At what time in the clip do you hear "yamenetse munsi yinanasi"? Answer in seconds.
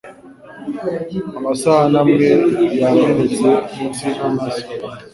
2.83-4.61